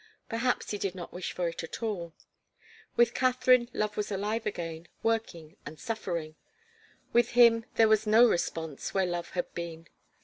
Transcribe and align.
Perhaps 0.29 0.71
he 0.71 0.79
did 0.79 0.95
not 0.95 1.13
wish 1.13 1.31
for 1.31 1.47
it 1.47 1.63
at 1.63 1.83
all. 1.83 2.15
With 2.95 3.13
Katharine 3.13 3.69
love 3.71 3.95
was 3.97 4.11
alive 4.11 4.47
again, 4.47 4.87
working 5.03 5.57
and 5.63 5.79
suffering. 5.79 6.33
With 7.13 7.33
him 7.33 7.65
there 7.75 7.87
was 7.87 8.07
no 8.07 8.27
response, 8.27 8.95
where 8.95 9.05
love 9.05 9.29
had 9.37 9.53
been. 9.53 9.89